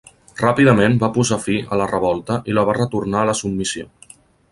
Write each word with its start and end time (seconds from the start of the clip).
Ràpidament 0.37 0.95
va 1.03 1.09
posar 1.17 1.37
fi 1.43 1.57
a 1.75 1.79
la 1.81 1.87
revolta 1.91 2.39
i 2.53 2.57
la 2.59 2.63
va 2.71 2.75
retornar 2.79 3.21
a 3.25 3.29
la 3.31 3.37
submissió. 3.41 3.87